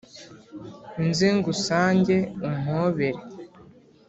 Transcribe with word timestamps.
Nze 1.05 1.27
ngusange 1.37 2.15
umpobere 2.47 3.19